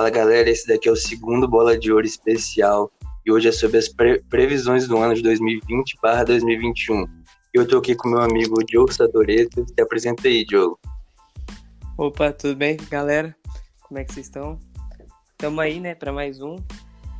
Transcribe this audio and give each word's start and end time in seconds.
Fala 0.00 0.08
galera, 0.08 0.48
esse 0.48 0.66
daqui 0.66 0.88
é 0.88 0.92
o 0.92 0.96
segundo 0.96 1.46
Bola 1.46 1.78
de 1.78 1.92
Ouro 1.92 2.06
especial 2.06 2.90
e 3.26 3.30
hoje 3.30 3.48
é 3.48 3.52
sobre 3.52 3.76
as 3.76 3.86
pre 3.86 4.18
previsões 4.30 4.88
do 4.88 4.96
ano 4.96 5.12
de 5.12 5.22
2020/2021. 5.22 7.04
Eu 7.52 7.68
tô 7.68 7.76
aqui 7.76 7.94
com 7.94 8.08
meu 8.08 8.22
amigo 8.22 8.64
Diogo 8.64 8.90
Sadoreto, 8.90 9.62
se 9.68 9.78
apresenta 9.78 10.26
aí, 10.26 10.42
Diogo. 10.42 10.80
Opa, 11.98 12.32
tudo 12.32 12.56
bem, 12.56 12.78
galera? 12.90 13.36
Como 13.82 14.00
é 14.00 14.04
que 14.04 14.14
vocês 14.14 14.24
estão? 14.24 14.58
Estamos 15.32 15.58
aí, 15.58 15.78
né, 15.78 15.94
para 15.94 16.14
mais 16.14 16.40
um. 16.40 16.56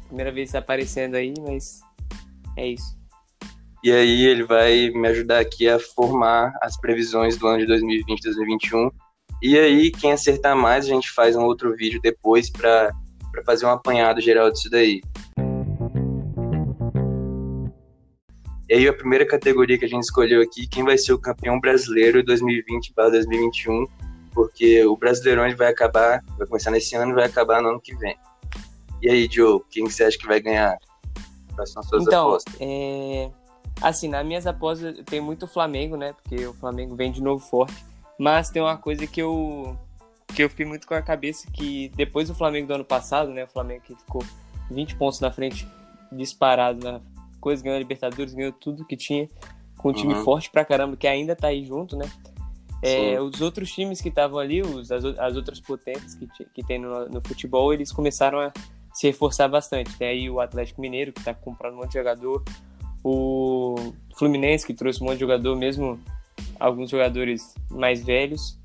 Primeira 0.07 0.32
vez 0.32 0.54
aparecendo 0.54 1.17
aí, 1.17 1.35
mas 1.39 1.82
é 2.57 2.67
isso. 2.67 2.99
E 3.85 3.93
aí 3.93 4.25
ele 4.25 4.44
vai 4.44 4.89
me 4.89 5.07
ajudar 5.08 5.40
aqui 5.40 5.68
a 5.68 5.79
formar 5.79 6.54
as 6.62 6.81
previsões 6.81 7.36
do 7.36 7.46
ano 7.46 7.58
de 7.58 7.67
2020 7.67 8.22
2021. 8.22 8.90
E 9.43 9.58
aí, 9.58 9.90
quem 9.90 10.12
acertar 10.12 10.54
mais, 10.54 10.85
a 10.85 10.89
gente 10.89 11.11
faz 11.11 11.35
um 11.35 11.44
outro 11.44 11.75
vídeo 11.75 11.99
depois 12.03 12.50
para 12.50 12.93
fazer 13.44 13.64
um 13.64 13.71
apanhado 13.71 14.21
geral 14.21 14.50
disso 14.50 14.68
daí. 14.71 15.00
E 18.68 18.75
aí, 18.75 18.86
a 18.86 18.93
primeira 18.93 19.26
categoria 19.26 19.79
que 19.79 19.85
a 19.86 19.89
gente 19.89 20.03
escolheu 20.03 20.43
aqui, 20.43 20.66
quem 20.68 20.85
vai 20.85 20.99
ser 20.99 21.14
o 21.14 21.18
campeão 21.18 21.58
brasileiro 21.58 22.22
2020-2021, 22.22 23.86
porque 24.32 24.85
o 24.85 24.96
Brasileirão 24.96 25.46
ele 25.46 25.57
vai 25.57 25.68
acabar, 25.68 26.22
vai 26.36 26.46
começar 26.46 26.71
nesse 26.71 26.94
ano 26.94 27.13
e 27.13 27.14
vai 27.14 27.25
acabar 27.25 27.63
no 27.63 27.71
ano 27.71 27.80
que 27.80 27.96
vem. 27.96 28.16
E 29.02 29.11
aí, 29.11 29.29
Joe, 29.30 29.61
quem 29.71 29.85
você 29.85 30.04
acha 30.04 30.18
que 30.18 30.27
vai 30.27 30.41
ganhar? 30.41 30.77
Quais 31.54 31.72
são 31.72 31.80
as 31.80 31.88
suas 31.88 32.02
então, 32.06 32.28
apostas? 32.28 32.55
É... 32.61 33.30
Assim, 33.80 34.08
nas 34.08 34.25
minhas 34.27 34.46
apostas 34.46 34.94
tem 35.06 35.20
muito 35.20 35.46
Flamengo, 35.46 35.96
né? 35.96 36.12
Porque 36.12 36.46
o 36.46 36.52
Flamengo 36.52 36.94
vem 36.94 37.11
de 37.11 37.22
novo 37.22 37.42
forte. 37.42 37.89
Mas 38.20 38.50
tem 38.50 38.60
uma 38.60 38.76
coisa 38.76 39.06
que 39.06 39.22
eu 39.22 39.74
que 40.34 40.44
eu 40.44 40.50
fiquei 40.50 40.66
muito 40.66 40.86
com 40.86 40.92
a 40.92 41.00
cabeça 41.00 41.50
que 41.50 41.90
depois 41.96 42.28
do 42.28 42.34
Flamengo 42.34 42.68
do 42.68 42.74
ano 42.74 42.84
passado, 42.84 43.30
né? 43.30 43.44
O 43.44 43.48
Flamengo 43.48 43.80
que 43.82 43.96
ficou 43.96 44.22
20 44.70 44.94
pontos 44.96 45.20
na 45.20 45.30
frente, 45.30 45.66
disparado 46.12 46.84
na 46.84 47.00
coisa, 47.40 47.62
ganhou 47.62 47.77
a 47.77 47.78
Libertadores, 47.78 48.34
ganhou 48.34 48.52
tudo 48.52 48.84
que 48.84 48.94
tinha, 48.94 49.27
com 49.78 49.88
um 49.88 49.92
time 49.94 50.12
uhum. 50.12 50.22
forte 50.22 50.50
pra 50.50 50.66
caramba, 50.66 50.98
que 50.98 51.06
ainda 51.08 51.34
tá 51.34 51.48
aí 51.48 51.64
junto, 51.64 51.96
né? 51.96 52.04
É, 52.82 53.18
os 53.18 53.40
outros 53.40 53.72
times 53.72 54.02
que 54.02 54.10
estavam 54.10 54.38
ali, 54.38 54.60
os, 54.60 54.92
as, 54.92 55.02
as, 55.02 55.36
outras 55.36 55.58
potências 55.58 56.14
que, 56.14 56.28
que 56.55 56.62
tem 56.62 56.78
no, 56.78 57.08
no, 57.08 57.22
futebol, 57.27 57.72
eles 57.72 57.90
começaram 57.90 58.38
a 58.38 58.52
se 58.92 59.06
reforçar 59.06 59.48
bastante. 59.48 59.96
Tem 59.96 60.08
aí 60.08 60.30
o 60.30 60.40
Atlético 60.40 60.82
Mineiro, 60.82 61.10
que 61.10 61.24
tá 61.24 61.32
comprando 61.32 61.74
um 61.74 61.78
monte 61.78 61.92
de 61.92 61.98
jogador, 61.98 62.44
o 63.02 63.94
Fluminense, 64.14 64.66
que 64.66 64.74
trouxe 64.74 65.02
um 65.02 65.06
monte 65.06 65.14
de 65.14 65.20
jogador, 65.20 65.56
mesmo 65.56 65.98
alguns 66.61 66.91
jogadores 66.91 67.55
mais 67.70 68.05
velhos. 68.05 68.58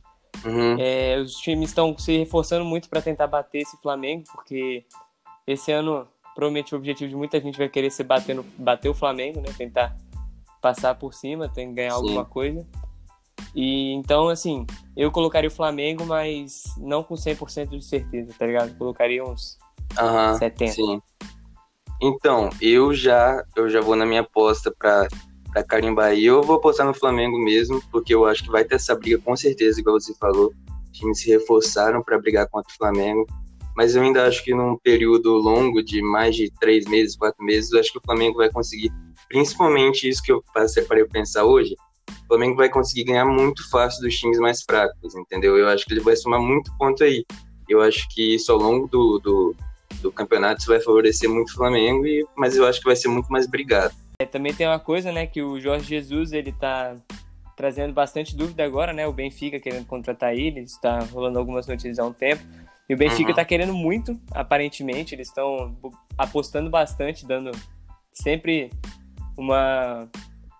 Uhum. 0.44 0.76
É, 0.78 1.18
os 1.18 1.36
times 1.38 1.70
estão 1.70 1.98
se 1.98 2.18
reforçando 2.18 2.66
muito 2.66 2.90
para 2.90 3.02
tentar 3.02 3.26
bater 3.26 3.60
esse 3.60 3.78
Flamengo, 3.82 4.26
porque 4.34 4.86
esse 5.48 5.72
ano 5.72 6.08
provavelmente 6.36 6.76
o 6.76 6.78
objetivo 6.78 7.10
de 7.10 7.16
muita 7.16 7.40
gente 7.40 7.58
vai 7.58 7.70
querer 7.70 7.90
ser 7.90 8.04
bater, 8.04 8.36
no, 8.36 8.44
bater 8.58 8.90
o 8.90 8.94
Flamengo, 8.94 9.40
né? 9.40 9.48
Tentar 9.58 9.96
passar 10.62 10.94
por 10.96 11.14
cima, 11.14 11.48
tem 11.48 11.70
que 11.70 11.76
ganhar 11.76 11.92
Sim. 11.92 11.96
alguma 11.96 12.26
coisa. 12.26 12.68
E 13.56 13.94
então, 13.94 14.28
assim, 14.28 14.68
eu 14.98 15.09
colocaria 15.12 15.48
o 15.48 15.54
Flamengo, 15.54 16.06
mas 16.06 16.64
não 16.78 17.02
com 17.04 17.16
100% 17.16 17.70
de 17.70 17.86
certeza, 17.86 18.34
tá 18.38 18.46
ligado? 18.46 18.78
colocaria 18.78 19.24
uns 19.24 19.58
uhum, 19.98 20.38
70. 20.38 20.72
Sim. 20.74 21.02
Então, 22.02 22.50
eu 22.62 22.94
já 22.94 23.42
eu 23.56 23.70
já 23.70 23.80
vou 23.80 23.96
na 23.96 24.06
minha 24.06 24.22
aposta 24.22 24.74
para 24.78 25.08
para 25.56 25.64
carimbar 25.64 26.08
aí. 26.08 26.25
Eu 26.25 26.44
vou 26.44 26.58
apostar 26.58 26.86
no 26.86 26.94
Flamengo 26.94 27.39
mesmo, 27.39 27.81
porque 27.89 28.14
eu 28.14 28.25
acho 28.25 28.44
que 28.44 28.52
vai 28.52 28.66
ter 28.66 28.75
essa 28.75 28.94
briga 28.94 29.17
com 29.20 29.36
certeza, 29.38 29.80
igual 29.80 29.97
você 29.97 30.13
falou. 30.16 30.52
Os 30.91 31.00
times 31.00 31.22
se 31.22 31.30
reforçaram 31.30 32.03
para 32.03 32.19
brigar 32.19 32.47
contra 32.50 32.72
o 32.72 32.75
Flamengo. 32.75 33.25
Mas 33.75 33.96
eu 33.96 34.03
ainda 34.03 34.25
acho 34.28 34.44
que 34.44 34.53
num 34.53 34.78
período 34.78 35.31
longo 35.34 35.81
de 35.81 36.02
mais 36.02 36.35
de 36.35 36.52
três 36.59 36.85
meses, 36.85 37.16
quatro 37.16 37.44
meses, 37.44 37.72
eu 37.72 37.80
acho 37.80 37.91
que 37.91 37.97
o 37.97 38.02
Flamengo 38.06 38.38
vai 38.38 38.50
conseguir, 38.50 38.91
principalmente 39.30 40.07
isso 40.07 40.22
que 40.22 40.31
eu 40.31 40.44
passei 40.53 40.84
para 40.84 41.00
eu 41.00 41.07
pensar 41.07 41.46
hoje, 41.46 41.75
o 42.09 42.28
Flamengo 42.28 42.56
vai 42.56 42.69
conseguir 42.69 43.06
ganhar 43.06 43.25
muito 43.25 43.69
fácil 43.69 44.01
dos 44.01 44.16
times 44.16 44.40
mais 44.40 44.62
fracos, 44.62 45.16
entendeu? 45.16 45.57
Eu 45.57 45.68
acho 45.68 45.85
que 45.85 45.94
ele 45.94 46.01
vai 46.01 46.16
somar 46.16 46.41
muito 46.41 46.72
ponto 46.78 47.03
aí. 47.03 47.25
Eu 47.68 47.81
acho 47.81 48.07
que 48.13 48.35
isso 48.35 48.51
ao 48.51 48.57
longo 48.57 48.88
do, 48.88 49.19
do, 49.19 49.56
do 50.01 50.12
campeonato 50.12 50.66
vai 50.68 50.80
favorecer 50.80 51.30
muito 51.30 51.50
o 51.50 51.56
Flamengo, 51.56 52.06
e, 52.06 52.25
mas 52.38 52.56
eu 52.56 52.66
acho 52.66 52.80
que 52.80 52.85
vai 52.85 52.96
ser 52.96 53.09
muito 53.09 53.28
mais 53.30 53.46
brigado. 53.46 53.94
É, 54.20 54.26
também 54.26 54.53
tem 54.53 54.68
uma 54.68 54.80
coisa, 54.80 55.12
né, 55.12 55.26
que 55.28 55.42
o 55.42 55.59
Jorge 55.59 55.86
Jesus, 55.86 56.31
ele 56.31 56.52
tá 56.52 56.96
trazendo 57.56 57.94
bastante 57.94 58.36
dúvida 58.36 58.64
agora, 58.64 58.94
né, 58.94 59.08
o 59.08 59.14
Benfica 59.14 59.59
querendo 59.59 59.86
contratar 59.86 60.34
ele, 60.34 60.62
está 60.62 61.00
rolando 61.00 61.40
algumas 61.40 61.68
notícias 61.68 62.00
há 62.00 62.06
um 62.06 62.14
tempo, 62.14 62.44
e 62.88 62.94
o 62.94 62.98
Benfica 62.98 63.31
está 63.31 63.42
uhum. 63.42 63.48
querendo 63.48 63.74
muito, 63.74 64.20
aparentemente, 64.31 65.16
eles 65.16 65.28
estão 65.28 65.75
apostando 66.18 66.70
bastante, 66.70 67.25
dando 67.25 67.52
sempre 68.12 68.70
uma 69.38 70.08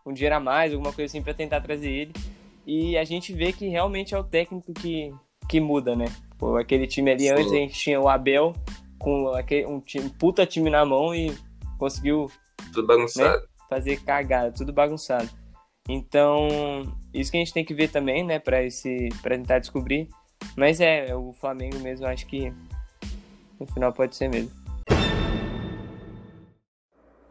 um 0.06 0.14
dinheiro 0.14 0.36
a 0.36 0.40
mais, 0.40 0.72
alguma 0.72 0.94
coisa 0.94 1.10
assim 1.10 1.22
para 1.22 1.34
tentar 1.34 1.62
trazer 1.62 1.90
ele. 1.90 2.14
E 2.66 2.98
a 2.98 3.04
gente 3.04 3.34
vê 3.34 3.52
que 3.52 3.68
realmente 3.68 4.14
é 4.14 4.18
o 4.20 4.24
técnico 4.24 4.72
que, 4.74 5.12
que 5.50 5.60
muda, 5.60 5.96
né? 5.96 6.06
Pô, 6.38 6.58
aquele 6.58 6.86
time 6.86 7.12
ali 7.12 7.24
Sim. 7.24 7.32
antes 7.32 7.52
a 7.52 7.56
gente 7.56 7.74
tinha 7.74 8.00
o 8.00 8.08
Abel 8.08 8.54
com 9.00 9.30
aquele, 9.30 9.66
um, 9.66 9.80
time, 9.80 10.06
um 10.06 10.10
puta 10.10 10.46
time 10.46 10.70
na 10.70 10.86
mão 10.86 11.14
e 11.14 11.36
conseguiu 11.78 12.30
tudo 12.74 12.88
bagunçado. 12.88 13.42
Né? 13.42 13.48
Fazer 13.70 14.04
cagada, 14.04 14.52
tudo 14.52 14.74
bagunçado. 14.74 15.30
Então, 15.88 16.48
isso 17.14 17.32
que 17.32 17.38
a 17.38 17.40
gente 17.40 17.54
tem 17.54 17.64
que 17.64 17.74
ver 17.74 17.90
também, 17.90 18.24
né, 18.24 18.40
para 18.40 18.64
esse 18.64 19.10
para 19.22 19.38
tentar 19.38 19.60
descobrir. 19.60 20.10
Mas 20.58 20.82
é, 20.82 21.16
o 21.16 21.32
Flamengo 21.34 21.80
mesmo, 21.80 22.06
acho 22.08 22.26
que 22.26 22.52
no 23.60 23.66
final 23.68 23.94
pode 23.94 24.16
ser 24.16 24.30
mesmo. 24.30 24.52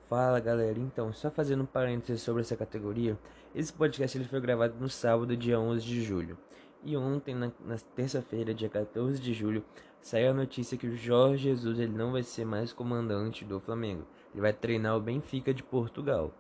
Fala 0.09 0.39
galera, 0.39 0.79
então, 0.79 1.13
só 1.13 1.31
fazendo 1.31 1.65
um 1.65 1.67
parênteses 1.67 2.23
sobre 2.23 2.43
essa 2.43 2.57
categoria, 2.57 3.19
esse 3.55 3.73
podcast 3.73 4.17
ele 4.17 4.29
foi 4.29 4.41
gravado 4.41 4.75
no 4.79 4.89
sábado, 4.89 5.37
dia 5.37 5.59
11 5.59 5.84
de 5.84 6.03
julho. 6.03 6.39
E 6.84 6.97
ontem, 6.97 7.34
na, 7.34 7.51
na 7.65 7.77
terça-feira, 7.97 8.55
dia 8.55 8.69
14 8.69 9.19
de 9.19 9.33
julho, 9.33 9.65
saiu 10.01 10.31
a 10.31 10.34
notícia 10.34 10.77
que 10.77 10.87
o 10.87 10.97
Jorge 10.97 11.45
Jesus 11.45 11.79
ele 11.79 11.97
não 11.97 12.13
vai 12.13 12.23
ser 12.23 12.45
mais 12.45 12.73
comandante 12.73 13.45
do 13.45 13.59
Flamengo. 13.59 14.07
Ele 14.34 14.43
vai 14.43 14.53
treinar 14.53 14.97
o 14.97 15.00
Benfica 15.00 15.55
de 15.55 15.62
Portugal. 15.62 16.33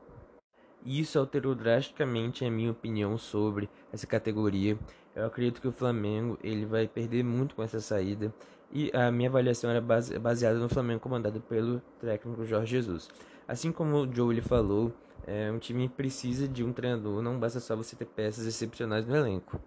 Isso 0.84 1.18
alterou 1.18 1.54
drasticamente 1.54 2.44
a 2.44 2.50
minha 2.50 2.72
opinião 2.72 3.16
sobre 3.16 3.70
essa 3.90 4.06
categoria. 4.06 4.76
Eu 5.16 5.24
acredito 5.24 5.60
que 5.60 5.68
o 5.68 5.72
Flamengo 5.72 6.36
ele 6.42 6.66
vai 6.66 6.86
perder 6.86 7.24
muito 7.24 7.54
com 7.54 7.62
essa 7.62 7.80
saída 7.80 8.34
e 8.70 8.90
a 8.92 9.10
minha 9.10 9.28
avaliação 9.28 9.70
era 9.70 9.80
base, 9.80 10.18
baseada 10.18 10.58
no 10.58 10.68
Flamengo 10.68 11.00
comandado 11.00 11.40
pelo 11.40 11.80
técnico 12.00 12.44
Jorge 12.44 12.72
Jesus. 12.72 13.08
Assim 13.46 13.70
como 13.70 13.96
o 13.98 14.12
Joe 14.12 14.40
falou, 14.40 14.92
é, 15.26 15.50
um 15.50 15.58
time 15.58 15.88
precisa 15.88 16.48
de 16.48 16.64
um 16.64 16.72
treinador, 16.72 17.22
não 17.22 17.38
basta 17.38 17.60
só 17.60 17.76
você 17.76 17.94
ter 17.94 18.06
peças 18.06 18.46
excepcionais 18.46 19.06
no 19.06 19.16
elenco. 19.16 19.58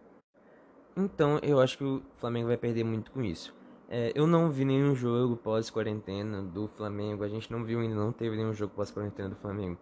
Então 0.95 1.39
eu 1.41 1.59
acho 1.59 1.77
que 1.77 1.83
o 1.83 2.01
Flamengo 2.17 2.47
vai 2.47 2.57
perder 2.57 2.83
muito 2.83 3.09
com 3.09 3.23
isso. 3.23 3.55
É, 3.89 4.11
eu 4.15 4.27
não 4.27 4.49
vi 4.49 4.65
nenhum 4.65 4.93
jogo 4.93 5.37
pós-quarentena 5.37 6.41
do 6.41 6.67
Flamengo. 6.67 7.23
A 7.23 7.29
gente 7.29 7.51
não 7.51 7.63
viu 7.63 7.79
ainda, 7.79 7.95
não 7.95 8.11
teve 8.11 8.35
nenhum 8.35 8.53
jogo 8.53 8.73
pós-quarentena 8.75 9.29
do 9.29 9.35
Flamengo 9.35 9.77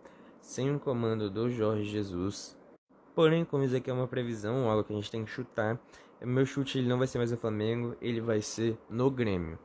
sem 0.46 0.70
o 0.70 0.76
um 0.76 0.80
comando 0.80 1.30
do 1.30 1.50
Jorge 1.50 1.86
Jesus. 1.86 2.56
Porém, 3.16 3.44
como 3.44 3.64
isso 3.64 3.76
aqui 3.76 3.90
é 3.90 3.94
uma 3.94 4.08
previsão, 4.08 4.70
algo 4.70 4.84
que 4.84 4.94
a 4.94 4.96
gente 4.96 5.10
tem 5.10 5.26
que 5.26 5.32
chutar, 5.32 5.80
meu 6.22 6.46
chute 6.46 6.78
ele 6.78 6.88
não 6.88 6.98
vai 6.98 7.08
ser 7.08 7.18
mais 7.18 7.32
no 7.32 7.38
Flamengo, 7.38 7.96
ele 8.00 8.22
vai 8.22 8.42
ser 8.42 8.78
no 8.90 9.10
Grêmio. 9.10 9.58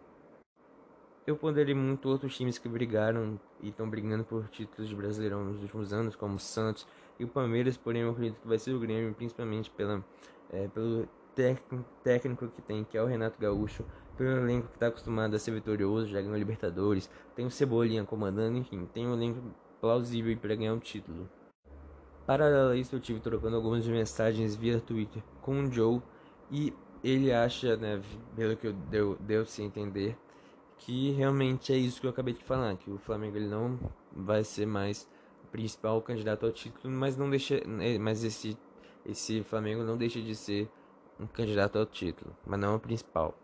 Eu 1.27 1.37
ponderei 1.37 1.75
muito 1.75 2.09
outros 2.09 2.35
times 2.35 2.59
que 2.59 2.69
brigaram 2.69 3.39
e 3.61 3.69
estão 3.69 3.89
brigando 3.89 4.25
por 4.25 4.49
títulos 4.49 4.89
de 4.89 4.97
Brasileirão 4.97 5.45
nos 5.45 5.61
últimos 5.61 5.93
anos, 5.93 6.17
como 6.17 6.37
o 6.37 6.41
Santos 6.41 6.87
e 7.19 7.25
o 7.25 7.29
Palmeiras, 7.29 7.77
porém 7.77 8.03
eu 8.03 8.11
acredito 8.11 8.41
que 8.41 8.49
vai 8.49 8.59
ser 8.59 8.73
o 8.73 8.81
Grêmio, 8.81 9.15
principalmente 9.15 9.71
pela, 9.71 10.03
é, 10.51 10.67
pelo 10.69 11.07
técnico 12.03 12.49
que 12.49 12.63
tem, 12.63 12.85
que 12.85 12.97
é 12.97 13.03
o 13.03 13.07
Renato 13.07 13.39
Gaúcho, 13.39 13.85
pelo 14.21 14.37
elenco 14.37 14.69
que 14.69 14.75
está 14.75 14.89
acostumado 14.89 15.35
a 15.35 15.39
ser 15.39 15.53
vitorioso, 15.53 16.09
já 16.09 16.21
ganhou 16.21 16.37
Libertadores, 16.37 17.09
tem 17.35 17.47
o 17.47 17.51
Cebolinha 17.51 18.05
comandando, 18.05 18.59
enfim, 18.59 18.85
tem 18.93 19.07
um 19.07 19.15
elenco 19.15 19.41
plausível 19.81 20.37
para 20.37 20.55
ganhar 20.55 20.75
um 20.75 20.79
título. 20.79 21.27
Paralelo 22.27 22.73
a 22.73 22.77
isso, 22.77 22.95
eu 22.95 23.01
tive 23.01 23.19
trocando 23.19 23.57
algumas 23.57 23.87
mensagens 23.87 24.55
via 24.55 24.79
Twitter 24.79 25.23
com 25.41 25.63
o 25.63 25.73
Joe 25.73 26.03
e 26.51 26.71
ele 27.03 27.33
acha, 27.33 27.79
né, 27.79 28.03
pelo 28.37 28.55
que 28.59 28.67
eu 28.67 28.75
deu, 28.75 29.17
deu 29.21 29.47
se 29.47 29.63
entender, 29.63 30.15
que 30.77 31.13
realmente 31.13 31.73
é 31.73 31.77
isso 31.79 31.99
que 31.99 32.07
eu 32.07 32.11
acabei 32.11 32.35
de 32.35 32.45
falar, 32.45 32.77
que 32.77 32.91
o 32.91 32.99
Flamengo 32.99 33.39
ele 33.39 33.49
não 33.49 33.81
vai 34.13 34.45
ser 34.45 34.67
mais 34.67 35.09
o 35.43 35.47
principal 35.47 36.03
candidato 36.03 36.45
ao 36.45 36.53
título, 36.53 36.93
mas 36.93 37.17
não 37.17 37.31
deixa, 37.31 37.67
né, 37.67 37.99
mas 37.99 38.23
esse 38.23 38.55
esse 39.07 39.43
Flamengo 39.45 39.83
não 39.83 39.97
deixa 39.97 40.21
de 40.21 40.35
ser 40.35 40.71
um 41.19 41.27
candidato 41.27 41.79
ao 41.79 41.87
título, 41.87 42.37
mas 42.47 42.61
não 42.61 42.77
o 42.77 42.79
principal. 42.79 43.35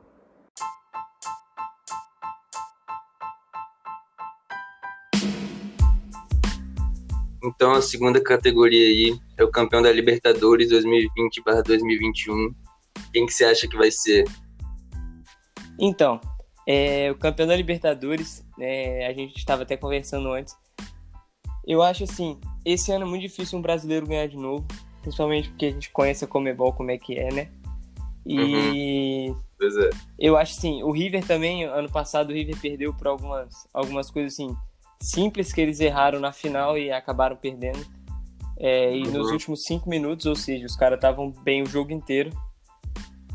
Então 7.47 7.73
a 7.73 7.81
segunda 7.81 8.21
categoria 8.21 8.87
aí 8.87 9.19
é 9.37 9.45
o 9.45 9.51
campeão 9.51 9.81
da 9.81 9.93
Libertadores 9.93 10.69
2020/2021. 10.71 12.53
Quem 13.13 13.25
que 13.25 13.33
você 13.33 13.45
acha 13.45 13.69
que 13.69 13.77
vai 13.77 13.91
ser? 13.91 14.25
Então, 15.79 16.21
É, 16.69 17.13
o 17.13 17.15
campeão 17.15 17.47
da 17.47 17.55
Libertadores, 17.55 18.45
é, 18.59 19.07
a 19.07 19.13
gente 19.13 19.37
estava 19.37 19.63
até 19.63 19.77
conversando 19.77 20.33
antes. 20.33 20.53
Eu 21.65 21.81
acho 21.81 22.03
assim, 22.03 22.41
esse 22.65 22.91
ano 22.91 23.05
é 23.05 23.09
muito 23.09 23.23
difícil 23.23 23.57
um 23.57 23.63
brasileiro 23.63 24.05
ganhar 24.05 24.27
de 24.27 24.37
novo, 24.37 24.67
principalmente 25.01 25.49
porque 25.49 25.67
a 25.67 25.71
gente 25.71 25.91
conhece 25.91 26.25
a 26.25 26.27
Comebol 26.27 26.73
como 26.73 26.91
é 26.91 26.99
que 26.99 27.17
é, 27.17 27.33
né? 27.33 27.53
E 28.27 29.31
uhum. 29.31 29.41
pois 29.57 29.77
é. 29.77 29.91
eu 30.19 30.37
acho 30.37 30.59
assim, 30.59 30.83
o 30.83 30.91
River 30.91 31.25
também, 31.25 31.63
ano 31.63 31.89
passado 31.89 32.31
o 32.31 32.33
River 32.33 32.61
perdeu 32.61 32.93
por 32.93 33.07
algumas, 33.07 33.55
algumas 33.73 34.11
coisas 34.11 34.33
assim 34.33 34.53
simples 35.01 35.53
que 35.53 35.61
eles 35.61 35.81
erraram 35.81 36.21
na 36.21 36.33
final 36.33 36.77
e 36.77 36.91
acabaram 36.91 37.37
perdendo. 37.37 37.85
É, 38.59 38.97
e 38.97 39.05
uhum. 39.05 39.13
nos 39.13 39.31
últimos 39.31 39.65
cinco 39.65 39.89
minutos, 39.89 40.27
ou 40.27 40.35
seja, 40.35 40.65
os 40.65 40.77
caras 40.77 40.97
estavam 40.97 41.31
bem 41.31 41.63
o 41.63 41.67
jogo 41.67 41.93
inteiro. 41.93 42.31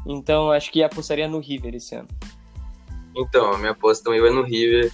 Então 0.08 0.52
acho 0.52 0.72
que 0.72 0.84
apostaria 0.84 1.28
no 1.28 1.40
River 1.40 1.76
esse 1.76 1.96
ano. 1.96 2.08
Então, 3.16 3.54
a 3.54 3.58
minha 3.58 3.72
aposta 3.72 4.04
também 4.04 4.22
vai 4.22 4.32
no 4.32 4.42
River, 4.42 4.92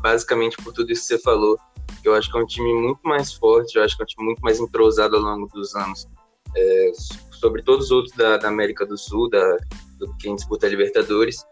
basicamente 0.00 0.56
por 0.58 0.72
tudo 0.72 0.92
isso 0.92 1.02
que 1.02 1.08
você 1.08 1.18
falou. 1.18 1.58
Eu 2.04 2.14
acho 2.14 2.30
que 2.30 2.38
é 2.38 2.40
um 2.40 2.46
time 2.46 2.72
muito 2.74 3.00
mais 3.02 3.32
forte, 3.32 3.76
eu 3.76 3.82
acho 3.82 3.96
que 3.96 4.02
é 4.02 4.04
um 4.04 4.06
time 4.06 4.24
muito 4.26 4.40
mais 4.40 4.60
entrosado 4.60 5.16
ao 5.16 5.22
longo 5.22 5.48
dos 5.48 5.74
anos. 5.74 6.06
É, 6.54 6.92
sobre 7.32 7.62
todos 7.62 7.86
os 7.86 7.90
outros 7.90 8.14
da, 8.16 8.36
da 8.36 8.48
América 8.48 8.86
do 8.86 8.96
Sul, 8.96 9.28
da, 9.28 9.56
do 9.98 10.14
quem 10.18 10.34
disputa 10.34 10.66
a 10.66 10.70
Libertadores. 10.70 11.44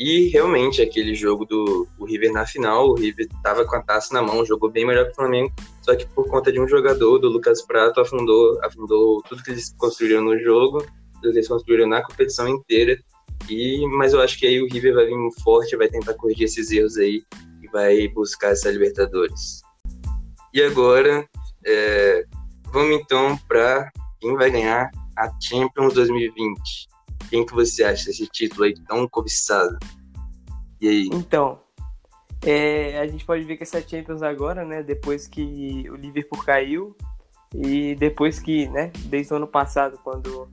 E 0.00 0.30
realmente, 0.30 0.80
aquele 0.80 1.14
jogo 1.14 1.44
do 1.44 1.86
River 2.06 2.32
na 2.32 2.46
final, 2.46 2.88
o 2.88 2.94
River 2.94 3.26
estava 3.30 3.66
com 3.66 3.76
a 3.76 3.82
taça 3.82 4.14
na 4.14 4.22
mão, 4.22 4.46
jogou 4.46 4.70
bem 4.70 4.86
melhor 4.86 5.04
que 5.04 5.12
o 5.12 5.14
Flamengo, 5.14 5.52
só 5.82 5.94
que 5.94 6.06
por 6.06 6.26
conta 6.26 6.50
de 6.50 6.58
um 6.58 6.66
jogador, 6.66 7.18
do 7.18 7.28
Lucas 7.28 7.60
Prato, 7.60 8.00
afundou, 8.00 8.58
afundou 8.64 9.22
tudo 9.28 9.42
que 9.42 9.50
eles 9.50 9.74
construíram 9.76 10.22
no 10.22 10.38
jogo, 10.38 10.82
tudo 11.20 11.32
que 11.32 11.36
eles 11.36 11.48
construíram 11.48 11.86
na 11.86 12.02
competição 12.02 12.48
inteira. 12.48 12.98
E, 13.46 13.86
mas 13.88 14.14
eu 14.14 14.22
acho 14.22 14.38
que 14.38 14.46
aí 14.46 14.62
o 14.62 14.68
River 14.72 14.94
vai 14.94 15.04
vir 15.04 15.30
forte, 15.44 15.76
vai 15.76 15.88
tentar 15.88 16.14
corrigir 16.14 16.44
esses 16.44 16.70
erros 16.70 16.96
aí 16.96 17.22
e 17.62 17.68
vai 17.68 18.08
buscar 18.08 18.52
essa 18.52 18.70
Libertadores. 18.70 19.60
E 20.54 20.62
agora, 20.62 21.28
é, 21.66 22.24
vamos 22.72 22.96
então 22.96 23.38
para 23.46 23.90
quem 24.18 24.34
vai 24.34 24.50
ganhar 24.50 24.90
a 25.14 25.30
Champions 25.42 25.92
2020. 25.92 26.89
Quem 27.30 27.46
que 27.46 27.54
você 27.54 27.84
acha 27.84 28.06
desse 28.06 28.26
título 28.26 28.64
aí 28.64 28.74
tão 28.74 29.08
cobiçado? 29.08 29.78
E 30.80 30.88
aí? 30.88 31.08
Então, 31.12 31.60
é, 32.44 32.98
a 32.98 33.06
gente 33.06 33.24
pode 33.24 33.44
ver 33.44 33.56
que 33.56 33.62
essa 33.62 33.80
Champions 33.80 34.22
agora, 34.22 34.64
né, 34.64 34.82
depois 34.82 35.28
que 35.28 35.88
o 35.88 35.94
Liverpool 35.94 36.42
caiu 36.42 36.96
e 37.54 37.94
depois 37.94 38.40
que, 38.40 38.68
né, 38.68 38.90
desde 39.04 39.32
o 39.32 39.36
ano 39.36 39.46
passado, 39.46 39.98
quando 40.02 40.50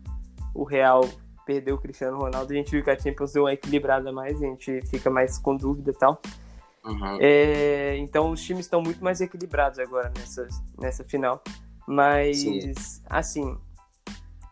o 0.54 0.64
Real 0.64 1.02
perdeu 1.46 1.76
o 1.76 1.78
Cristiano 1.80 2.18
Ronaldo, 2.18 2.54
a 2.54 2.56
gente 2.56 2.72
viu 2.72 2.84
que 2.84 2.92
a 2.92 3.00
Champions 3.00 3.34
deu 3.34 3.44
uma 3.44 3.54
equilibrada 3.54 4.12
mais, 4.12 4.42
a 4.42 4.46
gente 4.46 4.82
fica 4.88 5.10
mais 5.10 5.40
com 5.40 5.56
dúvida 5.56 5.92
e 5.92 5.96
tal. 5.96 6.22
Uhum. 6.86 7.18
É, 7.20 7.98
então 7.98 8.30
os 8.32 8.42
times 8.42 8.66
estão 8.66 8.82
muito 8.82 9.04
mais 9.04 9.20
equilibrados 9.20 9.80
agora 9.80 10.12
nessa, 10.16 10.48
nessa 10.80 11.04
final. 11.04 11.42
Mas, 11.88 12.42
Sim. 12.42 12.74
assim, 13.10 13.58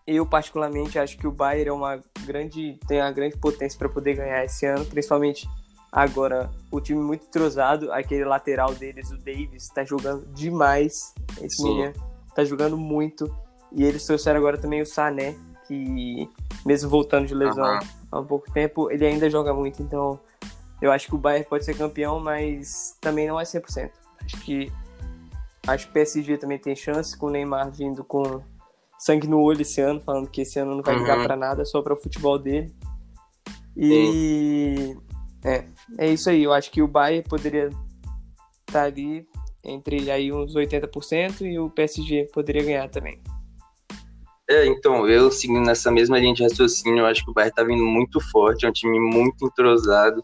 eu 0.08 0.26
particularmente 0.26 1.00
acho 1.00 1.18
que 1.18 1.28
o 1.28 1.32
Bayern 1.32 1.70
é 1.70 1.74
uma 1.74 2.00
grande, 2.26 2.80
tem 2.88 3.02
uma 3.02 3.12
grande 3.12 3.38
potência 3.38 3.78
para 3.78 3.90
poder 3.90 4.16
ganhar 4.16 4.44
esse 4.46 4.66
ano, 4.66 4.86
principalmente 4.86 5.50
agora 5.92 6.52
o 6.70 6.80
time 6.80 7.00
muito 7.00 7.26
entrosado, 7.26 7.92
aquele 7.92 8.26
lateral 8.26 8.74
deles, 8.76 9.10
o 9.12 9.18
Davis, 9.18 9.64
está 9.64 9.84
jogando 9.84 10.26
demais. 10.34 11.14
Esse 11.42 11.64
menino 11.64 11.94
tá 12.36 12.44
jogando 12.44 12.78
muito. 12.78 13.34
E 13.72 13.84
eles 13.84 14.06
trouxeram 14.06 14.40
agora 14.40 14.58
também 14.58 14.82
o 14.82 14.86
Sané, 14.86 15.36
que 15.68 16.30
mesmo 16.66 16.90
voltando 16.90 17.28
de 17.28 17.34
lesão 17.34 17.64
uhum. 17.64 17.80
há 18.12 18.20
um 18.20 18.26
pouco 18.26 18.52
tempo, 18.52 18.92
ele 18.92 19.06
ainda 19.06 19.30
joga 19.30 19.54
muito, 19.54 19.82
então 19.82 20.20
eu 20.82 20.92
acho 20.92 21.08
que 21.08 21.16
o 21.16 21.18
Bayern 21.18 21.48
pode 21.48 21.66
ser 21.66 21.76
campeão, 21.76 22.20
mas 22.20 22.98
também 23.02 23.28
não 23.28 23.40
é 23.40 23.44
100%. 23.44 23.90
Acho 24.24 24.38
que 24.42 24.72
acho 25.66 25.86
que 25.86 25.90
o 25.90 25.94
PSG 25.94 26.38
também 26.38 26.60
tem 26.60 26.76
chance 26.76 27.18
com 27.18 27.28
o 27.28 27.30
Neymar 27.30 27.72
vindo 27.72 28.04
com 28.04 28.42
sangue 29.06 29.28
no 29.28 29.40
olho 29.40 29.62
esse 29.62 29.80
ano, 29.80 30.02
falando 30.02 30.28
que 30.28 30.42
esse 30.42 30.58
ano 30.58 30.76
não 30.76 30.82
vai 30.82 30.98
ligar 30.98 31.20
uhum. 31.20 31.26
para 31.26 31.36
nada, 31.36 31.64
só 31.64 31.80
para 31.80 31.94
o 31.94 31.98
futebol 31.98 32.40
dele. 32.40 32.74
E 33.78 34.98
é, 35.44 35.66
é 36.00 36.12
isso 36.12 36.28
aí. 36.28 36.44
Eu 36.44 36.52
acho 36.52 36.72
que 36.72 36.82
o 36.82 36.88
Bayern 36.88 37.28
poderia 37.30 37.68
estar 37.68 37.84
tá 38.72 38.84
ali 38.84 39.28
entre 39.64 40.10
aí 40.10 40.34
uns 40.34 40.56
80% 40.56 41.42
e 41.42 41.60
o 41.60 41.70
PSG 41.70 42.32
poderia 42.34 42.64
ganhar 42.64 42.90
também. 42.90 43.22
É, 44.50 44.66
então, 44.66 45.08
eu 45.08 45.32
seguindo 45.32 45.62
nessa 45.62 45.92
mesma 45.92 46.18
linha 46.18 46.34
de 46.34 46.44
raciocínio, 46.44 47.00
eu 47.00 47.06
acho 47.06 47.24
que 47.24 47.30
o 47.30 47.34
Bayern 47.34 47.54
tá 47.54 47.64
vindo 47.64 47.84
muito 47.84 48.20
forte, 48.32 48.66
é 48.66 48.70
um 48.70 48.74
time 48.74 49.00
muito 49.00 49.46
entrosado, 49.46 50.24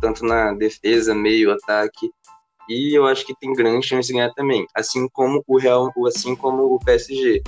tanto 0.00 0.24
na 0.24 0.52
defesa, 0.52 1.14
meio, 1.14 1.52
ataque, 1.52 2.10
e 2.68 2.96
eu 2.96 3.06
acho 3.06 3.24
que 3.24 3.34
tem 3.38 3.52
grande 3.52 3.86
chance 3.86 4.08
de 4.08 4.14
ganhar 4.14 4.32
também, 4.34 4.66
assim 4.74 5.08
como 5.08 5.42
o 5.46 5.58
Real, 5.58 5.92
assim 6.06 6.34
como 6.36 6.74
o 6.74 6.78
PSG. 6.78 7.42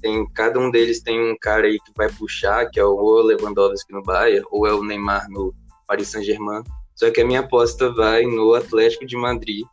Tem, 0.00 0.26
cada 0.32 0.58
um 0.58 0.70
deles 0.70 1.02
tem 1.02 1.20
um 1.20 1.36
cara 1.40 1.66
aí 1.66 1.78
que 1.78 1.92
vai 1.96 2.10
puxar, 2.12 2.70
que 2.70 2.78
é 2.78 2.84
o 2.84 3.20
Lewandowski 3.20 3.92
no 3.92 4.02
Bayern, 4.02 4.46
ou 4.50 4.66
é 4.66 4.72
o 4.72 4.84
Neymar 4.84 5.28
no 5.28 5.54
Paris 5.86 6.08
Saint-Germain. 6.08 6.62
Só 6.94 7.10
que 7.10 7.20
a 7.20 7.26
minha 7.26 7.40
aposta 7.40 7.92
vai 7.92 8.22
no 8.24 8.54
Atlético 8.54 9.06
de 9.06 9.16
Madrid, 9.16 9.64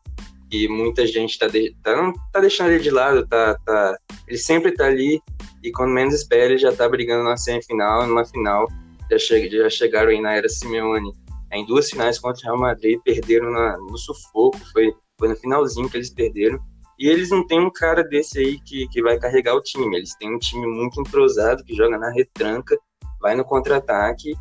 e 0.52 0.68
muita 0.68 1.06
gente 1.06 1.38
tá, 1.38 1.48
de, 1.48 1.76
tá, 1.84 2.14
tá 2.32 2.40
deixando 2.40 2.72
ele 2.72 2.84
de 2.84 2.92
lado, 2.92 3.28
tá, 3.28 3.58
tá, 3.66 3.98
ele 4.28 4.38
sempre 4.38 4.72
tá 4.72 4.86
ali, 4.86 5.20
e 5.64 5.72
quando 5.72 5.92
menos 5.92 6.14
espera, 6.14 6.46
ele 6.46 6.58
já 6.58 6.72
tá 6.72 6.88
brigando 6.88 7.24
na 7.24 7.36
semifinal, 7.36 8.06
numa 8.08 8.26
final, 8.26 8.68
já, 9.10 9.18
che 9.18 9.50
já 9.50 9.70
chegaram 9.70 10.10
aí 10.10 10.22
na 10.22 10.36
era 10.36 10.48
Simeone, 10.48 11.12
em 11.52 11.66
duas 11.66 11.90
finais 11.90 12.20
contra 12.20 12.42
o 12.42 12.44
Real 12.46 12.60
Madrid, 12.60 13.00
perderam 13.04 13.52
na, 13.52 13.78
no 13.78 13.98
sufoco, 13.98 14.60
foi, 14.72 14.94
foi 15.18 15.30
no 15.30 15.36
finalzinho 15.36 15.90
que 15.90 15.98
eles 15.98 16.10
perderam, 16.10 16.60
e 16.98 17.08
eles 17.08 17.30
não 17.30 17.46
têm 17.46 17.60
um 17.60 17.72
cara 17.72 18.04
desse 18.04 18.40
aí 18.40 18.60
que, 18.60 18.88
que 18.88 19.02
vai 19.02 19.20
carregar 19.20 19.56
o 19.56 19.62
time, 19.62 19.96
eles 19.98 20.16
têm 20.16 20.34
um 20.34 20.40
time 20.40 20.66
muito 20.66 21.00
entrosado, 21.00 21.64
que 21.64 21.76
joga 21.76 21.98
na 21.98 22.10
retranca, 22.10 22.78
vai 23.20 23.36
no 23.36 23.44
contra-ataque, 23.44 24.34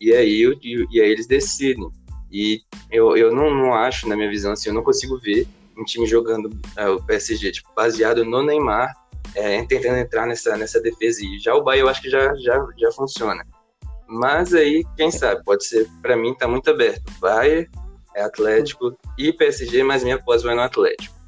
e 0.00 0.12
aí, 0.12 0.44
e, 0.62 0.86
e 0.90 1.00
aí 1.00 1.10
eles 1.10 1.26
decidem. 1.26 1.88
E 2.32 2.60
eu, 2.90 3.16
eu 3.16 3.34
não, 3.34 3.54
não 3.54 3.74
acho, 3.74 4.08
na 4.08 4.16
minha 4.16 4.30
visão, 4.30 4.52
assim, 4.52 4.70
eu 4.70 4.74
não 4.74 4.82
consigo 4.82 5.18
ver 5.18 5.46
um 5.76 5.84
time 5.84 6.06
jogando 6.06 6.50
é, 6.76 6.88
o 6.88 7.02
PSG, 7.02 7.52
tipo, 7.52 7.68
baseado 7.74 8.24
no 8.24 8.42
Neymar, 8.42 8.94
é, 9.34 9.62
tentando 9.64 9.96
entrar 9.96 10.26
nessa, 10.26 10.56
nessa 10.56 10.80
defesa. 10.80 11.20
E 11.22 11.38
já 11.38 11.54
o 11.54 11.62
Bahia 11.62 11.82
eu 11.82 11.88
acho 11.88 12.02
que 12.02 12.10
já, 12.10 12.34
já, 12.36 12.66
já 12.76 12.92
funciona. 12.92 13.44
Mas 14.06 14.54
aí, 14.54 14.84
quem 14.96 15.10
sabe, 15.10 15.44
pode 15.44 15.64
ser, 15.64 15.88
para 16.02 16.16
mim, 16.16 16.34
tá 16.34 16.48
muito 16.48 16.70
aberto. 16.70 17.02
Bayern, 17.20 17.68
é 18.14 18.22
Atlético 18.22 18.96
e 19.16 19.32
PSG, 19.32 19.82
mas 19.82 20.02
minha 20.02 20.18
pós 20.18 20.42
vai 20.42 20.54
no 20.54 20.62
Atlético. 20.62 21.19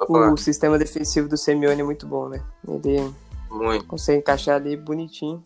O 0.00 0.36
sistema 0.36 0.78
defensivo 0.78 1.28
do 1.28 1.36
Simeone 1.36 1.80
é 1.80 1.84
muito 1.84 2.06
bom, 2.06 2.28
né? 2.28 2.44
Ele 2.66 3.12
muito. 3.50 3.86
consegue 3.86 4.20
encaixar 4.20 4.56
ali 4.56 4.76
bonitinho. 4.76 5.42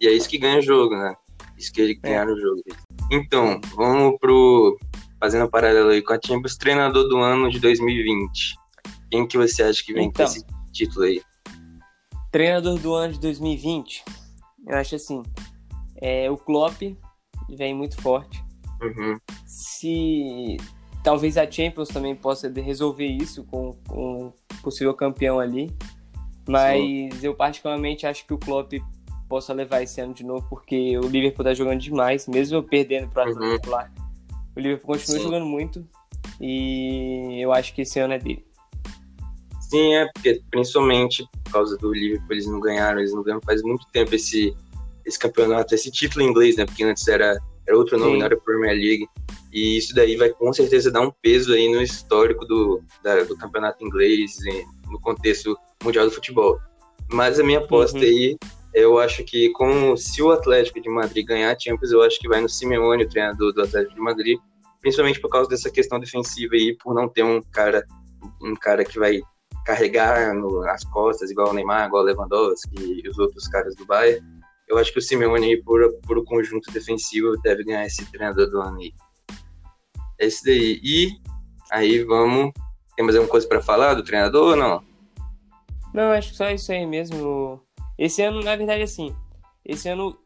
E 0.00 0.06
é 0.06 0.12
isso 0.12 0.28
que 0.28 0.38
ganha 0.38 0.58
o 0.58 0.62
jogo, 0.62 0.96
né? 0.96 1.14
Isso 1.56 1.72
que 1.72 1.80
ele 1.80 1.94
ganha 1.94 2.24
no 2.24 2.38
jogo. 2.38 2.62
Então, 3.10 3.60
vamos 3.74 4.18
pro. 4.20 4.78
Fazendo 5.20 5.46
um 5.46 5.50
paralelo 5.50 5.90
aí 5.90 6.00
com 6.00 6.12
a 6.12 6.18
Champions, 6.24 6.56
treinador 6.56 7.08
do 7.08 7.18
ano 7.18 7.50
de 7.50 7.58
2020. 7.58 8.56
Quem 9.10 9.26
que 9.26 9.36
você 9.36 9.64
acha 9.64 9.82
que 9.84 9.92
vem 9.92 10.06
então, 10.06 10.24
com 10.24 10.32
esse 10.32 10.44
título 10.72 11.06
aí? 11.06 11.20
Treinador 12.30 12.78
do 12.78 12.94
ano 12.94 13.14
de 13.14 13.20
2020, 13.20 14.04
eu 14.66 14.76
acho 14.76 14.94
assim. 14.94 15.22
É, 16.00 16.30
o 16.30 16.36
Klopp 16.36 16.80
vem 17.48 17.74
muito 17.74 18.00
forte. 18.00 18.40
Uhum. 18.80 19.18
Se 19.44 20.56
talvez 21.02 21.36
a 21.36 21.50
Champions 21.50 21.88
também 21.88 22.14
possa 22.14 22.50
resolver 22.50 23.06
isso 23.06 23.44
com, 23.44 23.76
com 23.86 24.26
um 24.26 24.32
possível 24.62 24.94
campeão 24.94 25.38
ali. 25.38 25.70
Mas 26.48 26.80
Sim. 26.80 27.10
eu 27.22 27.34
particularmente 27.34 28.06
acho 28.06 28.26
que 28.26 28.32
o 28.32 28.38
Klopp 28.38 28.72
possa 29.28 29.52
levar 29.52 29.82
esse 29.82 30.00
ano 30.00 30.14
de 30.14 30.24
novo, 30.24 30.46
porque 30.48 30.96
o 30.96 31.06
Liverpool 31.06 31.44
tá 31.44 31.52
jogando 31.52 31.80
demais, 31.80 32.26
mesmo 32.26 32.62
perdendo 32.62 33.08
pro 33.08 33.22
Atlético 33.22 33.66
uhum. 33.66 33.72
lá. 33.72 33.90
O 34.56 34.60
Liverpool 34.60 34.94
continua 34.94 35.18
Sim. 35.18 35.24
jogando 35.24 35.46
muito 35.46 35.86
e 36.40 37.38
eu 37.40 37.52
acho 37.52 37.74
que 37.74 37.82
esse 37.82 38.00
ano 38.00 38.14
é 38.14 38.18
dele. 38.18 38.44
Sim, 39.60 39.94
é, 39.94 40.10
porque 40.14 40.40
principalmente 40.50 41.28
por 41.44 41.52
causa 41.52 41.76
do 41.76 41.92
Liverpool 41.92 42.32
eles 42.32 42.46
não 42.46 42.58
ganharam, 42.58 42.98
eles 43.00 43.12
não 43.12 43.22
ganham 43.22 43.40
faz 43.42 43.62
muito 43.62 43.86
tempo 43.92 44.14
esse, 44.14 44.56
esse 45.04 45.18
campeonato, 45.18 45.74
esse 45.74 45.90
título 45.90 46.24
em 46.24 46.30
inglês, 46.30 46.56
né? 46.56 46.64
Porque 46.64 46.82
antes 46.84 47.06
era, 47.06 47.38
era 47.66 47.76
outro 47.76 47.98
nome, 47.98 48.12
Sim. 48.12 48.18
não 48.18 48.26
era 48.26 48.36
Premier 48.38 48.74
League. 48.74 49.06
E 49.52 49.78
isso 49.78 49.94
daí 49.94 50.16
vai 50.16 50.30
com 50.30 50.52
certeza 50.52 50.90
dar 50.90 51.00
um 51.00 51.12
peso 51.22 51.52
aí 51.52 51.72
no 51.72 51.80
histórico 51.80 52.44
do, 52.44 52.82
da, 53.02 53.24
do 53.24 53.36
campeonato 53.36 53.84
inglês, 53.84 54.36
no 54.90 55.00
contexto 55.00 55.56
mundial 55.82 56.06
do 56.06 56.12
futebol. 56.12 56.58
Mas 57.10 57.40
a 57.40 57.42
minha 57.42 57.58
aposta 57.58 57.98
uhum. 57.98 58.04
aí 58.04 58.36
eu 58.74 58.98
acho 58.98 59.24
que 59.24 59.50
como 59.50 59.96
se 59.96 60.22
o 60.22 60.30
Atlético 60.30 60.80
de 60.80 60.88
Madrid 60.90 61.26
ganhar 61.26 61.54
a 61.54 61.58
Champions, 61.58 61.90
eu 61.90 62.02
acho 62.02 62.18
que 62.18 62.28
vai 62.28 62.40
no 62.40 62.48
Simeone, 62.48 63.04
o 63.04 63.08
treinador 63.08 63.52
do 63.52 63.62
Atlético 63.62 63.94
de 63.94 64.00
Madrid, 64.00 64.38
principalmente 64.80 65.20
por 65.20 65.30
causa 65.30 65.48
dessa 65.48 65.70
questão 65.70 65.98
defensiva 65.98 66.54
aí, 66.54 66.76
por 66.76 66.94
não 66.94 67.08
ter 67.08 67.22
um 67.22 67.40
cara 67.42 67.84
um 68.42 68.54
cara 68.54 68.84
que 68.84 68.98
vai 68.98 69.20
carregar 69.64 70.34
no, 70.34 70.62
nas 70.62 70.84
costas, 70.84 71.30
igual 71.30 71.50
o 71.50 71.52
Neymar, 71.52 71.86
igual 71.86 72.02
o 72.02 72.06
Lewandowski 72.06 73.02
e 73.04 73.08
os 73.08 73.18
outros 73.18 73.46
caras 73.48 73.74
do 73.74 73.84
Bayern. 73.84 74.24
eu 74.68 74.78
acho 74.78 74.92
que 74.92 74.98
o 74.98 75.02
Simeone, 75.02 75.62
por, 75.62 75.92
por 76.06 76.18
o 76.18 76.24
conjunto 76.24 76.70
defensivo, 76.72 77.36
deve 77.42 77.64
ganhar 77.64 77.86
esse 77.86 78.04
treinador 78.10 78.48
do 78.48 78.60
ano 78.60 78.78
aí. 78.78 78.92
É 80.18 80.26
isso 80.26 80.44
daí. 80.44 80.80
E 80.82 81.10
aí 81.70 82.02
vamos. 82.04 82.52
Tem 82.96 83.04
mais 83.04 83.16
alguma 83.16 83.30
coisa 83.30 83.46
para 83.46 83.62
falar 83.62 83.94
do 83.94 84.02
treinador 84.02 84.50
ou 84.50 84.56
não? 84.56 84.82
Não, 85.94 86.12
acho 86.12 86.30
que 86.30 86.36
só 86.36 86.50
isso 86.50 86.72
aí 86.72 86.84
mesmo. 86.86 87.60
Esse 87.96 88.22
ano, 88.22 88.40
na 88.42 88.56
verdade, 88.56 88.82
assim, 88.82 89.14
esse 89.64 89.88
ano 89.88 90.18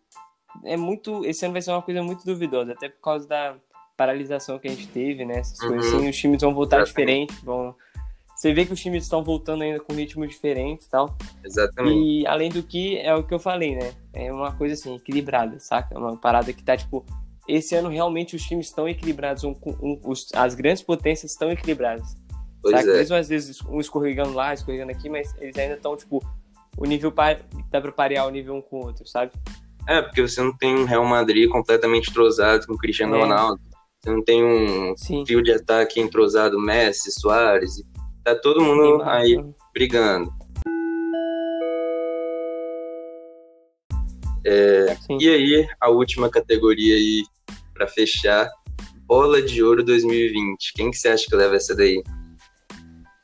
é 0.65 0.77
muito. 0.77 1.25
Esse 1.25 1.45
ano 1.45 1.53
vai 1.53 1.63
ser 1.63 1.71
uma 1.71 1.83
coisa 1.83 2.03
muito 2.03 2.25
duvidosa, 2.25 2.73
até 2.73 2.89
por 2.89 3.01
causa 3.01 3.29
da 3.29 3.57
paralisação 3.97 4.59
que 4.59 4.69
a 4.69 4.71
gente 4.71 4.89
teve, 4.89 5.25
né? 5.25 5.39
Essas 5.39 5.59
uhum. 5.61 5.69
coisas 5.69 5.95
assim, 5.95 6.09
os 6.09 6.17
times 6.17 6.41
vão 6.41 6.55
voltar 6.55 6.83
diferente, 6.85 7.35
vão. 7.45 7.75
Você 8.35 8.53
vê 8.53 8.67
que 8.67 8.73
os 8.73 8.81
times 8.81 9.05
estão 9.05 9.23
voltando 9.23 9.63
ainda 9.63 9.79
com 9.79 9.93
ritmos 9.93 10.29
diferentes 10.29 10.87
e 10.87 10.91
tal. 10.91 11.17
Exatamente. 11.45 11.97
E 11.97 12.27
além 12.27 12.51
do 12.51 12.63
que, 12.63 12.99
é 12.99 13.15
o 13.15 13.23
que 13.23 13.33
eu 13.33 13.39
falei, 13.39 13.77
né? 13.77 13.93
É 14.13 14.33
uma 14.33 14.53
coisa 14.53 14.75
assim, 14.75 14.97
equilibrada, 14.97 15.61
saca? 15.61 15.95
É 15.95 15.99
uma 15.99 16.17
parada 16.17 16.53
que 16.53 16.63
tá, 16.63 16.77
tipo, 16.77 17.05
esse 17.49 17.75
ano 17.75 17.89
realmente 17.89 18.37
os 18.37 18.43
times 18.43 18.67
estão 18.67 18.89
equilibrados, 18.89 19.45
um, 19.45 19.55
um, 19.83 20.01
os, 20.05 20.29
as 20.35 20.55
grandes 20.55 20.83
potências 20.83 21.33
estão 21.33 21.51
equilibradas. 21.51 22.17
Pois 22.63 22.77
saca? 22.77 22.91
É. 22.91 22.97
Mesmo 22.99 23.17
às 23.17 23.29
vezes 23.29 23.61
um 23.63 23.81
escorregando 23.81 24.33
lá, 24.33 24.55
escorregando 24.55 24.93
aqui, 24.93 25.09
mas 25.09 25.35
eles 25.41 25.57
ainda 25.59 25.75
estão, 25.75 25.97
tipo, 25.97 26.23
o 26.77 26.85
nível 26.85 27.11
par... 27.11 27.41
dá 27.71 27.81
pra 27.81 27.93
parear 27.93 28.27
o 28.27 28.31
nível 28.31 28.55
um 28.55 28.63
com 28.63 28.81
o 28.81 28.87
outro, 28.87 29.07
sabe? 29.07 29.33
É, 29.89 30.01
porque 30.01 30.23
você 30.23 30.41
não 30.41 30.57
tem 30.57 30.77
um 30.77 30.85
Real 30.85 31.05
Madrid 31.05 31.49
completamente 31.51 32.11
entrosado 32.11 32.67
com 32.67 32.75
o 32.75 32.79
Cristiano 32.79 33.17
é. 33.17 33.21
Ronaldo. 33.21 33.61
Você 34.01 34.11
não 34.11 34.23
tem 34.23 34.45
um 34.45 34.97
Sim. 34.97 35.25
fio 35.27 35.43
de 35.43 35.53
ataque 35.53 36.01
entrosado, 36.01 36.59
Messi, 36.59 37.11
Soares. 37.13 37.83
Tá 38.25 38.35
todo 38.35 38.63
mundo 38.63 38.99
Sim, 38.99 39.09
aí 39.09 39.37
né? 39.37 39.53
brigando. 39.75 40.33
É, 44.45 44.97
e 45.21 45.29
aí, 45.29 45.69
a 45.81 45.89
última 45.89 46.29
categoria 46.29 46.95
aí, 46.95 47.25
para 47.73 47.87
fechar, 47.87 48.51
Bola 49.07 49.43
de 49.43 49.63
Ouro 49.63 49.85
2020. 49.85 50.73
Quem 50.75 50.91
que 50.91 50.97
você 50.97 51.09
acha 51.09 51.27
que 51.27 51.37
leva 51.37 51.57
essa 51.57 51.75
daí? 51.77 52.03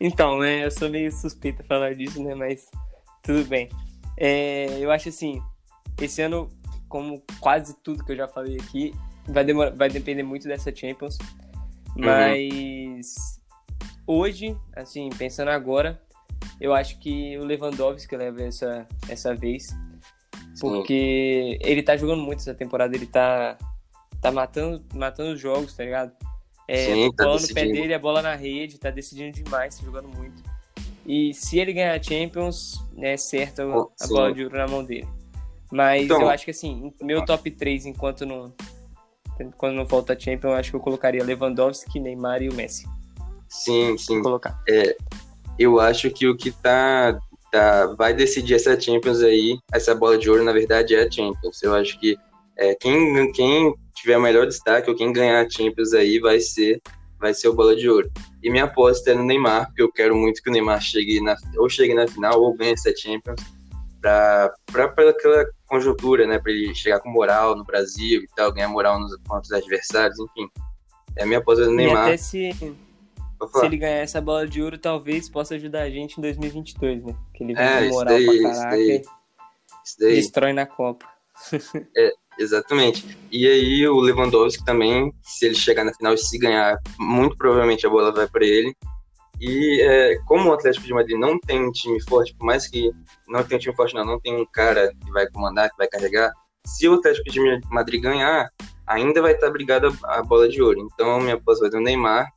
Então, 0.00 0.38
né, 0.38 0.64
eu 0.64 0.70
sou 0.70 0.88
meio 0.88 1.10
suspeita 1.10 1.64
falar 1.64 1.94
disso, 1.94 2.22
né, 2.22 2.34
mas 2.34 2.66
tudo 3.22 3.44
bem. 3.44 3.68
É, 4.16 4.78
eu 4.78 4.90
acho 4.90 5.08
assim, 5.08 5.40
esse 6.00 6.22
ano, 6.22 6.50
como 6.88 7.22
quase 7.40 7.74
tudo 7.82 8.04
que 8.04 8.12
eu 8.12 8.16
já 8.16 8.28
falei 8.28 8.56
aqui, 8.56 8.92
vai, 9.26 9.44
demorar, 9.44 9.70
vai 9.70 9.88
depender 9.88 10.22
muito 10.22 10.46
dessa 10.46 10.74
Champions. 10.74 11.18
Uhum. 11.96 12.04
Mas 12.04 13.40
uhum. 14.06 14.18
hoje, 14.18 14.56
assim, 14.76 15.08
pensando 15.16 15.48
agora, 15.48 16.00
eu 16.60 16.74
acho 16.74 16.98
que 16.98 17.36
o 17.38 17.44
Lewandowski 17.44 18.16
leva 18.16 18.42
essa, 18.42 18.86
essa 19.08 19.34
vez. 19.34 19.68
Porque 20.60 21.58
Sim. 21.60 21.70
ele 21.70 21.82
tá 21.82 21.96
jogando 21.96 22.22
muito 22.22 22.40
essa 22.40 22.54
temporada, 22.54 22.94
ele 22.94 23.06
tá, 23.06 23.56
tá 24.20 24.32
matando, 24.32 24.84
matando 24.94 25.32
os 25.32 25.40
jogos, 25.40 25.74
tá 25.74 25.84
ligado? 25.84 26.12
É, 26.66 26.86
Sim, 26.86 27.12
tá 27.12 27.24
bola 27.24 27.40
no 27.40 27.48
pé 27.48 27.64
dele, 27.66 27.94
a 27.94 27.98
bola 27.98 28.22
na 28.22 28.34
rede, 28.34 28.78
tá 28.78 28.90
decidindo 28.90 29.32
demais, 29.32 29.78
tá 29.78 29.84
jogando 29.84 30.08
muito. 30.08 30.42
E 31.06 31.32
se 31.32 31.58
ele 31.58 31.72
ganhar 31.72 31.98
a 31.98 32.02
Champions, 32.02 32.84
é 32.98 33.16
certo 33.16 33.62
oh, 33.62 33.90
a 33.98 34.06
bola 34.08 34.34
de 34.34 34.44
ouro 34.44 34.58
na 34.58 34.68
mão 34.68 34.84
dele. 34.84 35.08
Mas 35.70 36.04
então, 36.04 36.20
eu 36.20 36.28
acho 36.28 36.44
que 36.44 36.50
assim, 36.50 36.92
meu 37.00 37.24
top 37.24 37.50
3 37.50 37.86
enquanto 37.86 38.26
não, 38.26 38.52
quando 39.56 39.74
não 39.74 39.86
falta 39.86 40.18
Champions, 40.18 40.52
eu 40.52 40.54
acho 40.54 40.70
que 40.70 40.76
eu 40.76 40.80
colocaria 40.80 41.24
Lewandowski, 41.24 42.00
Neymar 42.00 42.42
e 42.42 42.48
o 42.48 42.54
Messi. 42.54 42.86
Sim, 43.48 43.96
sim. 43.96 44.14
Vou 44.14 44.24
colocar. 44.24 44.62
É, 44.68 44.96
eu 45.58 45.80
acho 45.80 46.10
que 46.10 46.26
o 46.26 46.36
que 46.36 46.50
tá, 46.50 47.18
tá 47.50 47.86
vai 47.98 48.12
decidir 48.14 48.54
essa 48.54 48.78
Champions 48.78 49.22
aí, 49.22 49.58
essa 49.72 49.94
bola 49.94 50.18
de 50.18 50.30
ouro, 50.30 50.44
na 50.44 50.52
verdade, 50.52 50.94
é 50.94 51.04
a 51.04 51.10
Champions. 51.10 51.62
Eu 51.62 51.74
acho 51.74 51.98
que 51.98 52.16
é, 52.56 52.74
quem, 52.74 53.32
quem 53.32 53.74
tiver 53.94 54.18
melhor 54.18 54.46
destaque 54.46 54.90
ou 54.90 54.96
quem 54.96 55.12
ganhar 55.12 55.44
a 55.44 55.48
Champions 55.48 55.92
aí 55.92 56.18
vai 56.18 56.40
ser 56.40 56.80
vai 57.18 57.34
ser 57.34 57.48
o 57.48 57.54
bola 57.54 57.74
de 57.74 57.88
ouro. 57.88 58.08
E 58.42 58.50
minha 58.50 58.64
aposta 58.64 59.10
é 59.10 59.14
no 59.14 59.24
Neymar, 59.24 59.66
porque 59.66 59.82
eu 59.82 59.92
quero 59.92 60.14
muito 60.14 60.40
que 60.40 60.48
o 60.48 60.52
Neymar 60.52 60.80
chegue 60.80 61.20
na, 61.20 61.36
ou 61.56 61.68
chegue 61.68 61.92
na 61.92 62.06
final 62.06 62.40
ou 62.40 62.56
ganhe 62.56 62.72
essa 62.72 62.94
Champions 62.96 63.40
para 64.00 64.54
aquela 65.10 65.44
conjuntura, 65.66 66.26
né, 66.26 66.38
para 66.38 66.52
ele 66.52 66.72
chegar 66.74 67.00
com 67.00 67.10
moral 67.10 67.56
no 67.56 67.64
Brasil 67.64 68.22
e 68.22 68.28
tal, 68.36 68.52
ganhar 68.52 68.68
moral 68.68 69.00
nos, 69.00 69.16
contra 69.26 69.42
os 69.42 69.52
adversários, 69.52 70.18
enfim. 70.18 70.48
É 71.16 71.24
a 71.24 71.26
minha 71.26 71.40
aposta 71.40 71.64
do 71.64 71.72
Neymar. 71.72 72.04
E 72.04 72.08
até 72.08 72.16
se, 72.16 72.76
se 73.52 73.66
ele 73.66 73.76
ganhar 73.76 73.98
essa 73.98 74.20
bola 74.20 74.46
de 74.46 74.62
ouro, 74.62 74.78
talvez 74.78 75.28
possa 75.28 75.54
ajudar 75.54 75.82
a 75.82 75.90
gente 75.90 76.18
em 76.18 76.22
2022, 76.22 77.04
né? 77.04 77.14
Que 77.34 77.44
ele 77.44 77.54
vem 77.54 77.62
é, 77.62 77.88
moral 77.88 78.14
daí, 78.14 78.26
pra 78.26 78.50
caraca 78.50 78.78
isso 78.78 78.88
daí, 78.88 79.02
isso 79.84 79.96
daí. 80.00 80.14
destrói 80.16 80.52
na 80.52 80.66
Copa. 80.66 81.06
é, 81.96 82.12
exatamente. 82.38 83.18
E 83.30 83.46
aí 83.46 83.86
o 83.86 84.00
Lewandowski 84.00 84.64
também, 84.64 85.12
se 85.22 85.46
ele 85.46 85.54
chegar 85.54 85.84
na 85.84 85.94
final 85.94 86.14
e 86.14 86.18
se 86.18 86.38
ganhar, 86.38 86.76
muito 86.98 87.36
provavelmente 87.36 87.86
a 87.86 87.90
bola 87.90 88.12
vai 88.12 88.26
para 88.26 88.44
ele. 88.44 88.74
E 89.40 89.80
é, 89.82 90.18
como 90.26 90.50
o 90.50 90.52
Atlético 90.52 90.84
de 90.84 90.92
Madrid 90.92 91.16
não 91.16 91.38
tem 91.38 91.62
um 91.62 91.70
time 91.70 92.02
forte, 92.02 92.34
por 92.34 92.44
mais 92.44 92.66
que 92.66 92.90
não 93.28 93.44
tenha 93.44 93.56
um 93.56 93.60
time 93.60 93.76
forte, 93.76 93.94
não, 93.94 94.04
não 94.04 94.20
tem 94.20 94.34
um 94.34 94.46
cara 94.46 94.92
que 95.00 95.12
vai 95.12 95.28
comandar, 95.30 95.70
que 95.70 95.76
vai 95.76 95.86
carregar, 95.86 96.32
se 96.66 96.88
o 96.88 96.94
Atlético 96.94 97.30
de 97.30 97.40
Madrid 97.70 98.02
ganhar, 98.02 98.50
ainda 98.86 99.22
vai 99.22 99.32
estar 99.32 99.50
brigado 99.50 99.96
a, 100.04 100.22
bola 100.22 100.48
de 100.48 100.60
ouro. 100.60 100.80
Então, 100.80 101.20
minha 101.20 101.34
aposta 101.34 101.62
vai 101.62 101.70
ter 101.70 101.76
o 101.76 101.80
Neymar. 101.80 102.32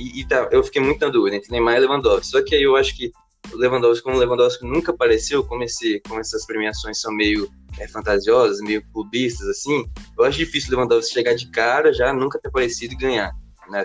E, 0.00 0.20
e 0.20 0.24
tá, 0.26 0.48
eu 0.50 0.62
fiquei 0.62 0.80
muito 0.80 1.04
na 1.04 1.10
dúvida 1.10 1.36
entre 1.36 1.50
Neymar 1.50 1.76
e 1.76 1.80
Lewandowski. 1.80 2.26
Só 2.26 2.42
que 2.42 2.54
aí 2.54 2.62
eu 2.62 2.76
acho 2.76 2.96
que 2.96 3.12
o 3.52 3.56
Lewandowski, 3.56 4.04
como 4.04 4.16
o 4.16 4.20
Lewandowski 4.20 4.66
nunca 4.66 4.92
apareceu, 4.92 5.44
como, 5.44 5.62
esse, 5.62 6.00
como 6.06 6.20
essas 6.20 6.46
premiações 6.46 7.00
são 7.00 7.12
meio 7.12 7.50
é, 7.78 7.88
fantasiosas, 7.88 8.60
meio 8.60 8.82
clubistas, 8.92 9.48
assim, 9.48 9.84
eu 10.18 10.24
acho 10.24 10.38
difícil 10.38 10.70
o 10.70 10.76
Lewandowski 10.76 11.12
chegar 11.12 11.34
de 11.34 11.50
cara, 11.50 11.92
já 11.92 12.12
nunca 12.12 12.38
ter 12.38 12.48
aparecido 12.48 12.94
e 12.94 12.96
ganhar, 12.96 13.32
né? 13.70 13.84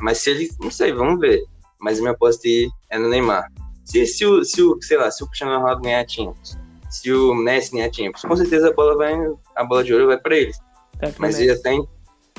Mas 0.00 0.18
se 0.18 0.30
ele, 0.30 0.50
não 0.60 0.70
sei, 0.70 0.92
vamos 0.92 1.20
ver 1.20 1.42
mas 1.84 2.00
minha 2.00 2.12
aposta 2.12 2.48
é 2.88 2.98
no 2.98 3.10
Neymar. 3.10 3.52
Se, 3.84 4.06
se, 4.06 4.24
o, 4.24 4.42
se 4.42 4.62
o, 4.62 4.80
sei 4.80 4.96
lá, 4.96 5.10
se 5.10 5.22
o 5.22 5.26
Cristiano 5.26 5.58
Ronaldo 5.58 5.82
ganhar 5.82 6.02
a 6.02 6.08
Champions, 6.08 6.58
se 6.88 7.12
o 7.12 7.34
Messi 7.34 7.72
ganhar 7.72 7.90
a 7.90 7.92
Champions, 7.92 8.22
com 8.22 8.36
certeza 8.36 8.70
a 8.70 8.72
bola 8.72 8.96
vai, 8.96 9.14
a 9.54 9.64
bola 9.64 9.84
de 9.84 9.92
ouro 9.92 10.06
vai 10.06 10.18
para 10.18 10.34
eles. 10.34 10.56
Mas 11.18 11.38
até, 11.38 11.76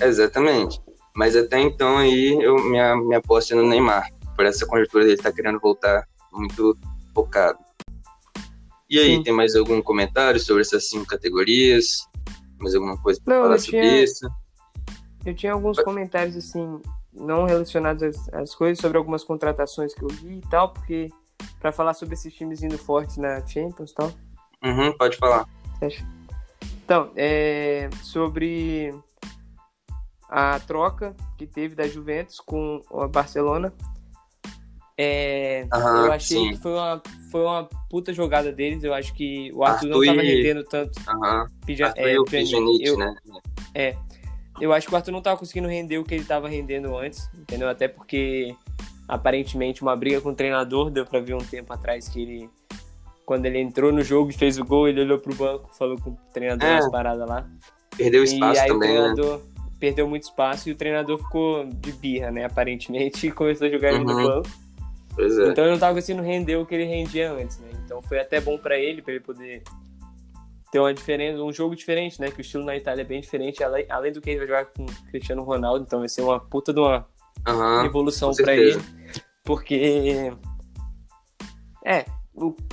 exatamente. 0.02 0.82
Mas 1.16 1.36
até 1.36 1.60
então 1.60 1.98
aí 1.98 2.38
eu 2.42 2.56
minha 2.56 2.96
minha 2.96 3.20
aposta 3.20 3.54
é 3.54 3.58
no 3.58 3.68
Neymar, 3.68 4.12
por 4.36 4.46
essa 4.46 4.66
conjuntura 4.66 5.06
dele 5.06 5.18
tá 5.18 5.32
querendo 5.32 5.60
voltar 5.60 6.06
muito 6.32 6.78
focado. 7.14 7.58
E 8.90 9.00
aí, 9.00 9.16
Sim. 9.16 9.24
tem 9.24 9.34
mais 9.34 9.56
algum 9.56 9.82
comentário 9.82 10.40
sobre 10.40 10.62
essas 10.62 10.90
cinco 10.90 11.08
categorias? 11.08 12.06
Mais 12.60 12.76
alguma 12.76 12.98
coisa 13.02 13.20
para 13.24 13.42
falar 13.42 13.58
sobre 13.58 13.82
tinha... 13.82 14.04
isso? 14.04 14.30
Eu 15.26 15.34
tinha 15.34 15.54
alguns 15.54 15.80
comentários 15.80 16.36
assim 16.36 16.80
não 17.12 17.46
relacionados 17.46 18.04
às, 18.04 18.34
às, 18.34 18.54
coisas, 18.54 18.80
sobre 18.80 18.98
algumas 18.98 19.24
contratações 19.24 19.94
que 19.94 20.04
eu 20.04 20.10
vi 20.10 20.38
e 20.38 20.42
tal, 20.50 20.70
porque 20.74 21.10
para 21.60 21.72
falar 21.72 21.94
sobre 21.94 22.14
esses 22.14 22.34
times 22.34 22.62
indo 22.62 22.78
fortes 22.78 23.18
na 23.18 23.46
Champions 23.46 23.92
e 23.92 23.96
tal. 23.96 24.12
Uhum, 24.64 24.96
pode 24.98 25.18
falar. 25.18 25.48
Então, 26.84 27.12
é, 27.16 27.90
sobre 28.04 28.94
a 30.29 30.60
troca 30.60 31.15
que 31.38 31.46
teve 31.46 31.75
da 31.75 31.88
Juventus 31.88 32.39
com 32.39 32.82
a 32.94 33.08
Barcelona. 33.08 33.74
É, 34.98 35.67
eu 35.74 36.12
achei 36.12 36.38
sim. 36.38 36.50
que 36.51 36.58
foi 36.58 36.72
uma, 36.72 37.03
foi 37.29 37.41
uma 37.41 37.70
puta 37.89 38.13
jogada 38.13 38.51
deles. 38.51 38.84
Eu 38.84 38.94
acho 38.94 39.13
que 39.13 39.51
o 39.53 39.63
Arthur, 39.63 39.88
Arthur 39.88 39.89
não 39.89 40.03
estava 40.03 40.22
rendendo 40.22 40.63
tanto. 40.63 41.01
Pija, 41.65 41.88
Arthur 41.88 42.01
é, 42.01 42.20
o 42.20 42.25
eu, 42.82 42.98
né? 42.98 43.15
É, 43.74 43.96
eu 44.60 44.72
acho 44.72 44.88
que 44.88 44.94
o 44.94 44.96
Arthur 44.96 45.12
não 45.12 45.22
tava 45.22 45.38
conseguindo 45.38 45.67
render 45.67 45.98
o 45.98 46.03
que 46.03 46.15
ele 46.15 46.24
tava 46.24 46.48
rendendo 46.48 46.98
antes, 46.98 47.29
entendeu? 47.36 47.70
Até 47.70 47.88
porque 47.88 48.55
aparentemente 49.08 49.82
uma 49.82 49.96
briga 49.96 50.22
com 50.22 50.29
o 50.29 50.36
treinador, 50.36 50.89
deu 50.89 51.05
para 51.05 51.20
ver 51.20 51.36
um 51.36 51.39
tempo 51.39 51.72
atrás 51.74 52.08
que 52.08 52.22
ele 52.22 52.50
quando 53.25 53.46
ele 53.48 53.60
entrou 53.60 53.91
no 53.91 54.03
jogo 54.03 54.29
e 54.29 54.34
fez 54.34 54.60
o 54.60 54.63
gol, 54.63 54.88
ele 54.88 55.01
olhou 55.01 55.17
pro 55.17 55.34
banco, 55.34 55.74
falou 55.75 56.00
com 56.00 56.12
o 56.12 56.17
treinador 56.32 56.67
é, 56.67 56.89
paradas 56.91 57.27
lá. 57.27 57.50
Perdeu 57.98 58.24
espaço 58.24 58.55
e 58.55 58.60
aí 58.60 58.67
também, 58.67 58.89
o 58.91 58.94
né? 58.94 59.13
treinador 59.13 59.38
né? 59.39 59.55
Perdeu 59.79 60.08
muito 60.08 60.24
espaço 60.24 60.70
e 60.70 60.72
o 60.72 60.75
treinador 60.75 61.17
ficou 61.17 61.65
de 61.65 61.91
birra, 61.91 62.32
né, 62.32 62.46
aparentemente, 62.46 63.27
e 63.27 63.32
começou 63.32 63.67
a 63.67 63.70
jogar 63.70 63.94
ele 63.94 64.03
no 64.03 64.13
uhum. 64.13 64.24
banco. 64.24 64.50
Pois 65.13 65.38
é. 65.38 65.50
Então 65.50 65.63
ele 65.63 65.74
não 65.74 65.79
tava 65.79 65.96
conseguindo 65.96 66.24
render 66.24 66.58
o 66.58 66.65
que 66.65 66.75
ele 66.75 66.86
rendia 66.86 67.32
antes, 67.32 67.58
né? 67.60 67.70
Então 67.86 68.01
foi 68.01 68.20
até 68.20 68.41
bom 68.41 68.58
para 68.58 68.77
ele, 68.77 69.01
para 69.01 69.13
ele 69.13 69.24
poder 69.24 69.63
ter 70.72 70.79
uma 70.79 70.94
diferença, 70.94 71.41
um 71.41 71.53
jogo 71.53 71.74
diferente, 71.74 72.20
né? 72.20 72.29
Que 72.29 72.39
o 72.39 72.41
estilo 72.41 72.65
na 72.65 72.75
Itália 72.75 73.01
é 73.01 73.05
bem 73.05 73.22
diferente, 73.22 73.63
além, 73.63 73.86
além 73.89 74.12
do 74.12 74.20
que 74.20 74.29
ele 74.29 74.39
vai 74.39 74.48
jogar 74.48 74.65
com 74.65 74.84
o 74.84 75.10
Cristiano 75.10 75.44
Ronaldo, 75.44 75.86
então 75.86 76.00
vai 76.00 76.10
ser 76.10 76.22
uma 76.22 76.38
puta 76.38 76.74
de 76.74 76.79
uma 76.82 77.08
uhum, 77.48 77.86
evolução 77.86 78.34
para 78.34 78.53
ele. 78.53 78.82
Porque. 79.46 80.34
É, 81.86 82.03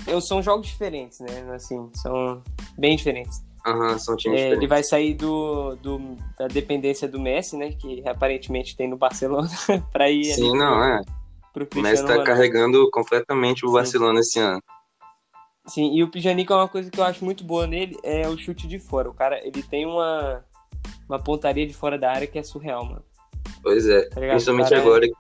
eu, 0.09 0.21
são 0.21 0.42
jogos 0.42 0.66
diferentes, 0.66 1.21
né? 1.21 1.54
Assim, 1.54 1.90
são 1.94 2.42
bem 2.76 2.97
diferentes. 2.97 3.40
Aham, 3.64 3.92
uhum, 3.92 3.99
são 3.99 4.16
times 4.16 4.40
é. 4.40 4.50
Ele 4.50 4.66
vai 4.66 4.83
sair 4.83 5.14
do, 5.14 5.76
do, 5.76 6.16
da 6.37 6.49
dependência 6.49 7.07
do 7.07 7.21
Messi, 7.21 7.57
né? 7.57 7.73
Que 7.73 8.07
aparentemente 8.09 8.76
tem 8.76 8.88
no 8.88 8.97
Barcelona, 8.97 9.49
para 9.92 10.11
ir 10.11 10.25
Sim, 10.25 10.57
não, 10.57 10.83
é. 10.83 11.00
Pro 11.52 11.69
o 11.76 11.81
Messi 11.81 12.02
tá 12.02 12.11
Ronaldo. 12.11 12.25
carregando 12.25 12.90
completamente 12.90 13.64
o 13.64 13.69
Sim. 13.69 13.75
Barcelona 13.75 14.21
esse 14.21 14.38
ano. 14.38 14.62
Sim, 15.66 15.95
e 15.95 16.02
o 16.02 16.11
Pjanic 16.11 16.50
é 16.50 16.57
uma 16.57 16.69
coisa 16.69 16.90
que 16.90 16.99
eu 16.99 17.04
acho 17.04 17.25
muito 17.25 17.45
boa 17.45 17.66
nele, 17.66 17.97
é 18.02 18.28
o 18.28 18.37
chute 18.37 18.66
de 18.66 18.81
fora. 18.81 19.09
O 19.09 19.14
cara, 19.14 19.38
ele 19.47 19.62
tem 19.62 19.87
uma, 19.87 20.45
uma 21.09 21.23
pontaria 21.23 21.66
de 21.66 21.73
fora 21.73 21.97
da 21.97 22.11
área 22.11 22.26
que 22.26 22.38
é 22.38 22.42
surreal, 22.42 22.85
mano. 22.85 23.04
Pois 23.62 23.87
é, 23.87 24.09
tá 24.09 24.21
principalmente 24.21 24.75
agora, 24.75 25.07
é... 25.07 25.11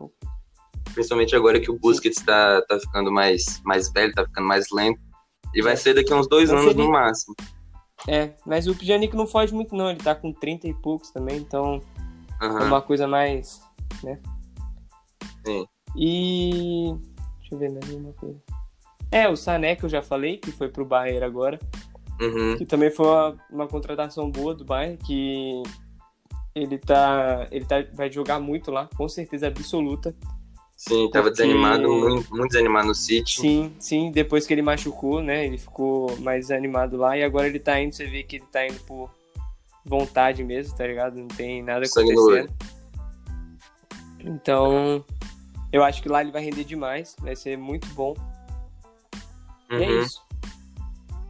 principalmente 0.92 1.36
agora 1.36 1.60
que 1.60 1.70
o 1.70 1.78
Busquets 1.78 2.20
tá, 2.24 2.60
tá 2.62 2.80
ficando 2.80 3.12
mais, 3.12 3.60
mais 3.64 3.92
velho, 3.92 4.12
tá 4.12 4.24
ficando 4.24 4.48
mais 4.48 4.66
lento. 4.72 5.00
Ele 5.54 5.62
vai 5.62 5.76
ser 5.76 5.94
daqui 5.94 6.12
a 6.12 6.16
uns 6.16 6.28
dois 6.28 6.50
mas 6.50 6.60
anos 6.60 6.74
ele... 6.74 6.82
no 6.82 6.90
máximo. 6.90 7.36
É, 8.08 8.32
mas 8.44 8.66
o 8.66 8.74
Pjanic 8.74 9.14
não 9.16 9.26
foge 9.26 9.54
muito 9.54 9.76
não, 9.76 9.90
ele 9.90 10.00
tá 10.00 10.14
com 10.14 10.32
30 10.32 10.68
e 10.68 10.74
poucos 10.74 11.10
também, 11.10 11.38
então 11.38 11.80
uhum. 12.40 12.58
é 12.58 12.64
uma 12.64 12.82
coisa 12.82 13.06
mais, 13.06 13.62
né? 14.02 14.18
Sim. 15.46 15.66
E... 15.96 16.94
deixa 17.38 17.54
eu 17.54 17.58
ver 17.58 17.70
mais 17.70 17.88
uma 17.90 18.12
coisa. 18.14 18.40
É, 19.10 19.28
o 19.28 19.36
Sané, 19.36 19.76
que 19.76 19.84
eu 19.84 19.88
já 19.88 20.00
falei, 20.00 20.38
que 20.38 20.50
foi 20.50 20.68
pro 20.68 20.86
Bayern 20.86 21.22
agora. 21.22 21.58
Uhum. 22.20 22.56
Que 22.56 22.64
também 22.64 22.90
foi 22.90 23.06
uma, 23.06 23.36
uma, 23.50 23.68
contratação 23.68 24.30
boa 24.30 24.54
do 24.54 24.64
Bayern, 24.64 24.96
que 24.96 25.62
ele 26.54 26.78
tá. 26.78 27.46
Ele 27.50 27.64
tá, 27.64 27.76
vai 27.92 28.10
jogar 28.10 28.40
muito 28.40 28.70
lá, 28.70 28.88
com 28.96 29.06
certeza 29.08 29.48
absoluta. 29.48 30.14
Sim, 30.88 31.08
tava 31.10 31.28
porque... 31.28 31.42
desanimado, 31.42 31.88
muito, 31.88 32.34
muito, 32.34 32.48
desanimado 32.50 32.88
no 32.88 32.94
City. 32.94 33.40
Sim, 33.40 33.72
sim, 33.78 34.10
depois 34.10 34.48
que 34.48 34.52
ele 34.52 34.62
machucou, 34.62 35.22
né? 35.22 35.46
Ele 35.46 35.56
ficou 35.56 36.16
mais 36.18 36.48
desanimado 36.48 36.96
lá 36.96 37.16
e 37.16 37.22
agora 37.22 37.46
ele 37.46 37.60
tá 37.60 37.80
indo, 37.80 37.94
você 37.94 38.04
vê 38.04 38.24
que 38.24 38.36
ele 38.36 38.46
tá 38.50 38.66
indo 38.66 38.80
por 38.80 39.08
vontade 39.86 40.42
mesmo, 40.42 40.76
tá 40.76 40.84
ligado? 40.84 41.14
Não 41.14 41.28
tem 41.28 41.62
nada 41.62 41.86
acontecendo. 41.86 42.52
Então, 44.18 45.04
eu 45.72 45.84
acho 45.84 46.02
que 46.02 46.08
lá 46.08 46.20
ele 46.20 46.32
vai 46.32 46.42
render 46.42 46.64
demais, 46.64 47.14
vai 47.20 47.36
ser 47.36 47.56
muito 47.56 47.86
bom. 47.94 48.16
Uhum. 49.70 49.78
E 49.78 49.84
é 49.84 49.88
uhum. 49.88 50.00
isso. 50.02 50.20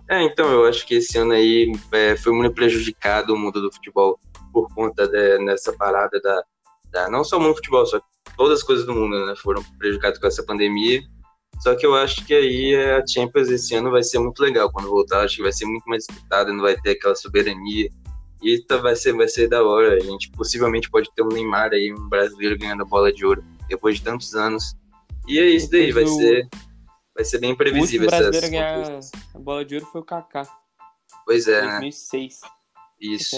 É, 0.09 0.23
então, 0.23 0.51
eu 0.51 0.65
acho 0.65 0.87
que 0.87 0.95
esse 0.95 1.19
ano 1.19 1.33
aí 1.33 1.71
é, 1.93 2.17
foi 2.17 2.33
muito 2.33 2.55
prejudicado 2.55 3.35
o 3.35 3.39
mundo 3.39 3.61
do 3.61 3.71
futebol 3.71 4.19
por 4.51 4.73
conta 4.75 5.07
dessa 5.07 5.75
parada 5.75 6.19
da, 6.23 6.43
da, 6.91 7.11
Não 7.11 7.23
só 7.23 7.37
o 7.37 7.41
mundo 7.41 7.51
do 7.51 7.57
futebol, 7.57 7.85
só 7.85 8.01
todas 8.37 8.59
as 8.59 8.65
coisas 8.65 8.87
do 8.87 8.95
mundo 8.95 9.27
né, 9.27 9.35
foram 9.37 9.63
prejudicadas 9.79 10.19
com 10.19 10.27
essa 10.27 10.43
pandemia. 10.43 11.03
Só 11.61 11.77
que 11.77 11.87
eu 11.87 11.95
acho 11.95 12.25
que 12.25 12.35
aí 12.35 12.75
a 12.75 13.07
Champions 13.07 13.49
esse 13.49 13.75
ano 13.75 13.91
vai 13.91 14.03
ser 14.03 14.19
muito 14.19 14.41
legal 14.41 14.71
quando 14.73 14.89
voltar. 14.89 15.25
Acho 15.25 15.37
que 15.37 15.43
vai 15.43 15.53
ser 15.53 15.67
muito 15.67 15.85
mais 15.85 16.05
disputada, 16.07 16.53
não 16.53 16.63
vai 16.63 16.77
ter 16.81 16.91
aquela 16.91 17.15
soberania. 17.15 17.89
E 18.43 18.59
tá, 18.65 18.79
vai 18.79 18.97
ser, 18.97 19.13
vai 19.13 19.29
ser 19.29 19.49
da 19.49 19.63
hora. 19.63 19.95
A 19.95 20.01
gente 20.01 20.31
possivelmente 20.33 20.91
pode 20.91 21.09
ter 21.15 21.23
um 21.23 21.29
Neymar 21.29 21.71
aí, 21.73 21.93
um 21.93 22.09
brasileiro 22.09 22.59
ganhando 22.59 22.83
a 22.83 22.87
bola 22.87 23.13
de 23.13 23.25
ouro 23.25 23.45
depois 23.69 23.97
de 23.99 24.03
tantos 24.03 24.35
anos. 24.35 24.75
E 25.29 25.39
é 25.39 25.47
isso 25.47 25.71
daí, 25.71 25.93
vai 25.93 26.07
ser 26.07 26.49
vai 27.15 27.25
ser 27.25 27.39
bem 27.39 27.55
previsível. 27.55 28.09
O 28.09 28.11
brasileiro 28.11 28.51
ganhar 28.51 29.01
a 29.35 29.39
bola 29.39 29.65
de 29.65 29.77
ouro 29.77 29.87
foi 29.87 30.01
o 30.01 30.05
Kaká. 30.05 30.43
Pois 31.25 31.47
é, 31.47 31.61
2006. 31.61 32.41
né? 32.43 32.49
Isso. 33.01 33.37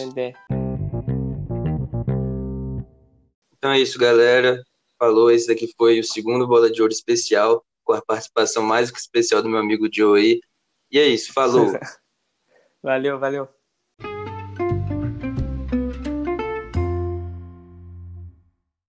Então 3.57 3.73
é 3.73 3.79
isso, 3.79 3.99
galera. 3.99 4.63
Falou, 5.05 5.31
esse 5.31 5.47
daqui 5.47 5.71
foi 5.77 6.01
o 6.01 6.03
segundo 6.03 6.49
Bola 6.49 6.71
de 6.71 6.81
Ouro 6.81 6.91
especial, 6.91 7.63
com 7.85 7.93
a 7.93 8.01
participação 8.01 8.63
mais 8.63 8.91
que 8.91 8.99
especial 8.99 9.43
do 9.43 9.51
meu 9.51 9.59
amigo 9.59 9.87
Joe 9.93 10.19
aí. 10.19 10.41
E 10.91 10.99
é 10.99 11.07
isso, 11.07 11.31
falou. 11.31 11.67
valeu, 12.83 13.19
valeu. 13.19 13.47